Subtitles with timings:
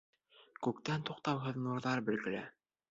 [0.67, 2.47] Күктән туҡтауһыҙ нурҙар бөркөлә.